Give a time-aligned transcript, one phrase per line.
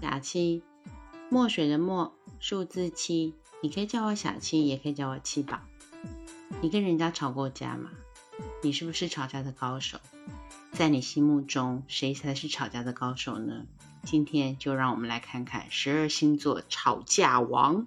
[0.00, 0.62] 小七，
[1.28, 3.34] 墨水的墨，数字七。
[3.62, 5.60] 你可以叫我小七，也可以叫我七宝。
[6.62, 7.90] 你跟人家吵过架吗？
[8.62, 9.98] 你是不是吵架的高手？
[10.72, 13.66] 在你心目中，谁才是吵架的高手呢？
[14.02, 17.86] 今天就让我们来看看十二星座吵架王。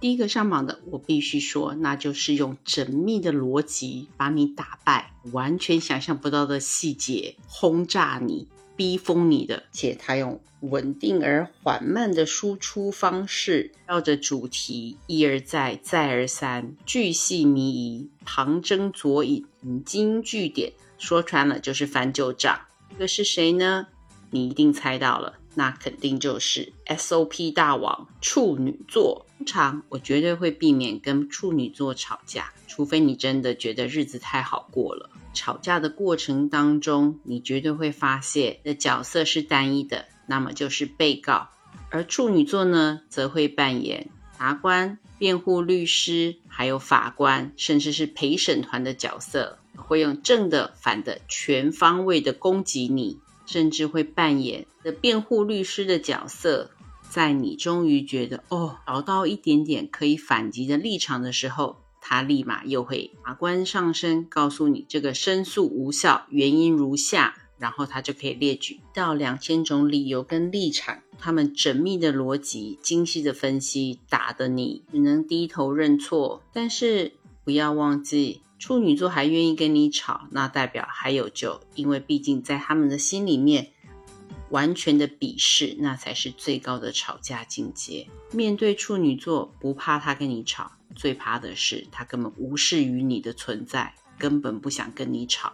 [0.00, 8.46] 第一个上榜的，我必须说，那就是用缜密的逻辑把你打败，完全想象不到的细节轰炸你、
[8.78, 22.60] 逼疯你的，且他用稳定而缓慢的输出方式，绕着主题一而再、再而三，巨细靡遗、旁征左引、引经据典，说穿了就是翻旧账。
[22.88, 23.88] 这个是谁呢？
[24.30, 25.34] 你一定猜到了。
[25.54, 29.26] 那肯定就是 SOP 大王处女座。
[29.38, 35.10] 通常我绝对会避免跟处女座吵架，除非你真的觉得日子太好过了。
[35.32, 41.48] 吵架的过程当中，你绝对会发现的角色是单一的，那么就是被告。
[41.90, 53.18] 而处女座呢，则会扮演法官、辩护律师，还有法官，甚至是陪审团的角色，会用正的、反的全方位的攻击你。
[53.46, 56.70] 甚至会扮演的辩护律师的角色，
[57.08, 76.42] 在你终于觉得哦找到一点点可以反击的立场的时候，他立马又会法官上身，告诉你这个申诉无效，原因如下，然后他就可以列举到两千种理由跟立场，他们缜密的逻辑、精细的分析，打得你只能低头认错。
[76.54, 77.12] 但是
[77.44, 78.40] 不要忘记。
[78.58, 83.68] 处女座还愿意跟你吵，那代表还有救，因为毕竟在他们的心里面，
[84.50, 88.06] 完全的鄙视那才是最高的吵架境界。
[88.32, 95.52] 面对处女座，不怕他跟你吵，最怕的是他根本无视于你的存在，根本不想跟你吵。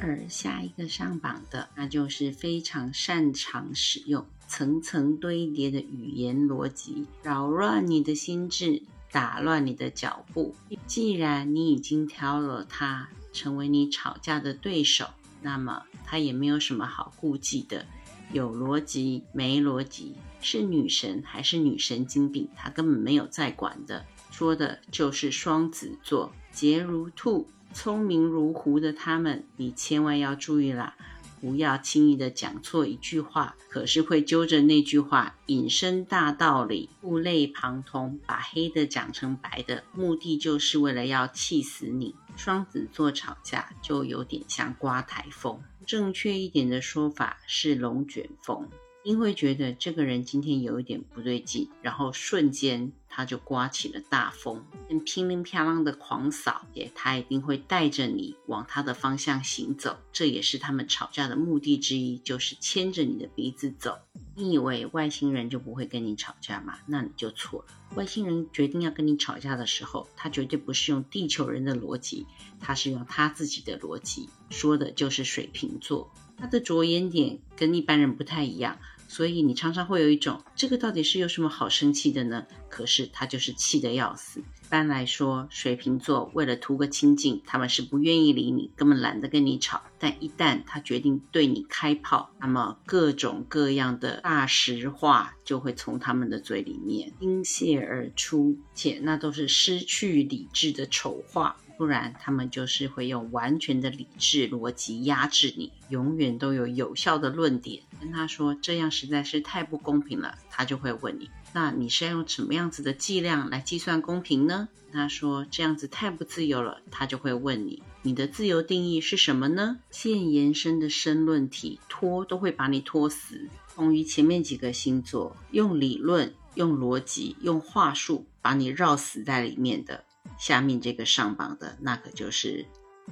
[0.00, 8.82] 而下一个上榜的，那就是非常擅长使用层层堆叠的语言逻辑，扰乱你的心智。
[9.12, 10.56] 打乱你的脚步。
[10.88, 15.06] 既然你已经挑了他成为你吵架的对手，
[15.40, 17.86] 那么他也没有什么好顾忌的。
[18.34, 24.04] 有逻辑没逻辑，是女神还是女神经病，他根本没有在管的。
[24.32, 30.96] 说的就是双子座，杰如兔，聪明如狐的他们，你千万要注意啦。
[31.40, 42.16] 不要轻易的讲错一句话，可是会揪着那句话引申大道理，触类旁通，把黑的讲成白的，目的就是为了要气死你。
[42.34, 48.68] 双子座吵架就有点像刮台风，正确一点的说法是龙卷风。
[49.02, 54.64] 因为觉得这个人今天有一点不对劲，然后瞬间他就刮起了大风，
[55.04, 63.98] 乒铃啪啷的狂扫，也他一定会带着你往他的方向行走，这也是他们吵架的目的之一，就是牵着你的鼻子走。
[64.36, 66.78] 你以为外星人就不会跟你吵架吗？
[66.86, 67.66] 那你就错了。
[67.94, 72.26] 外星人决定要跟你吵架的时候，他绝对不是用地球人的逻辑，
[72.58, 78.78] 他是用他自己的逻辑，说的就是水瓶座，他的着眼点跟一般人不太一样。
[79.14, 82.44] 所以你常常会有一种，这个到底是有什么好生气的呢？
[82.68, 84.40] 可是他就是气得要死。
[84.40, 89.80] 一般来说，水瓶座为了图个清静，他们是不愿意理你，根本懒得跟你吵。
[90.00, 101.56] 但一旦他决定对你开炮，那么各种各样的大实话就会从他们的嘴里面倾泻而出，且那都是失去理智的丑话。
[101.76, 107.82] 不然，他们就是会用完全的理智逻辑压制你，永远都有有效的论点。
[108.00, 114.68] 跟他说这样实在是太不公平了，他就会问你：那你是要用什么样子的计量来计算公平呢？
[114.92, 119.80] 他说这样子太不自由了，他就会问你：你的自由定义是什么呢？
[119.90, 123.48] 现延伸的申论题拖都会把你拖死。
[123.74, 130.04] 同于前面几个星座，用理论、用逻辑、用话术把你绕死在里面的。
[130.38, 132.66] 下面这个上榜的那可就是，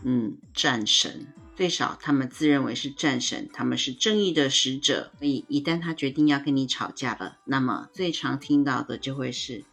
[0.05, 1.27] 嗯，战神。
[1.55, 5.13] 最少他们自认为是战神，他们是正义的使者。
[5.19, 9.65] 所以一旦他决定要跟你吵架了，那么最常听到的就会是：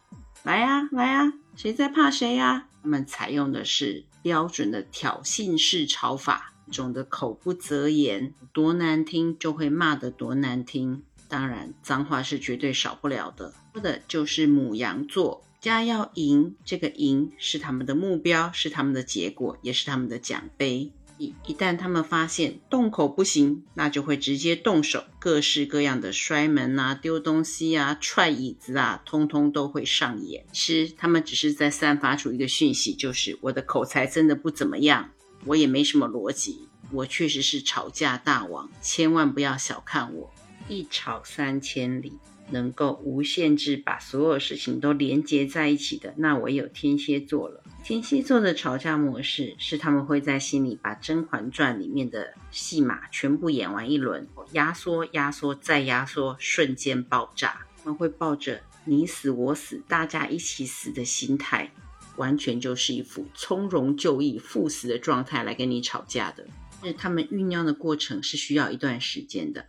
[0.42, 2.66] 来呀，来呀，谁在怕谁呀？
[2.82, 11.02] 他们采用的是标准的挑衅式吵法，种的口不择言，多难听就会骂得多难听。
[11.28, 13.54] 当然，脏话是绝对少不了的。
[13.72, 15.42] 说的就是母羊座。
[15.60, 20.90] 家要赢，这个赢是他们的目标，是他们的结果，也是他们的奖杯。
[21.18, 30.46] 一一旦他们发现动口不行，那就会直接动手，各式各样的摔门啊、丢东西啊、踹椅子啊，通通都会上演。
[30.50, 35.10] 其实他们只是在散发出一个讯息，就是我的口才真的不怎么样，
[35.44, 40.32] 我也没什么逻辑，我确实是吵架大王，千万不要小看我，
[40.68, 42.14] 一吵三千里。
[42.50, 47.62] 能够无限制把所有事情都连接在一起的，那唯有天蝎座了。
[47.82, 57.66] 天蝎座的吵架模式是他们会在心里把《甄嬛传》里面的戏码全部演完一轮，压缩、压缩再压缩，瞬间爆炸。
[57.82, 61.72] 他们会抱着你死我死，大家一起死的心态，
[62.16, 66.46] 完全就是一副从容就义、赴死的状态来跟你吵架的。
[66.82, 69.64] 是他们酝酿的过程是需要一段时间的。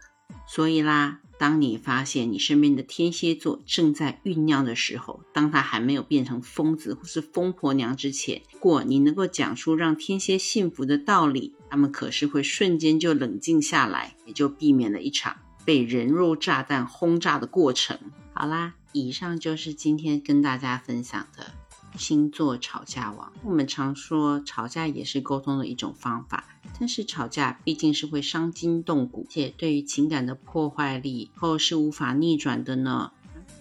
[0.48, 17.98] 所以啦，当你发现你身边的天蝎座正在酝酿的时候，当他还没有变成疯子或是疯婆娘之前，如果你能够讲出让天蝎幸福的道理，他们可是会瞬间就冷静下来，也就避免了一场被人肉炸弹轰炸的过程。
[18.34, 21.61] 好啦，以上就是今天跟大家分享的。
[21.98, 26.46] 星座吵架王，我们常说吵架也是沟通的一种方法，
[26.80, 33.12] 但是吵架毕竟是会伤筋动骨，且对于情感的破坏力后是无法逆转的呢。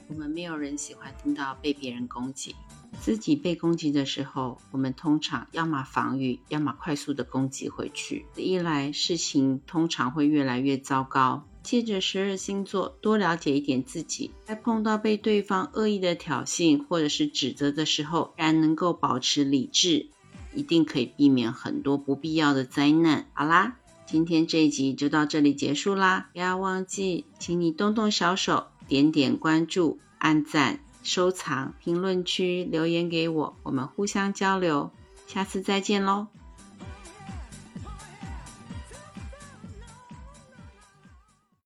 [0.09, 2.57] 我们没有人喜欢听到被别人攻击，
[3.01, 11.45] 自己被攻击的时候，我们通常要么防御，要么快速的攻击回去，一来事情通常会越来越糟糕。
[11.63, 20.07] 借着十二星座多了解一点自己，在碰到被对方恶意的挑衅或者是指责的时候，然能够保持理智，
[20.55, 23.29] 一定可以避免很多不必要的灾难。
[23.35, 23.77] 好啦，
[24.07, 26.31] 今天这一集就到这里结束啦！
[26.33, 34.91] 不要忘记，请你动动小手，点点关注、按赞、收藏、评论区留言给我，我们互相交流。
[35.27, 36.27] 下次再见喽！